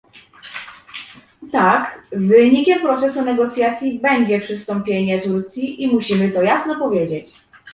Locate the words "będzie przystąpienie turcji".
3.99-5.83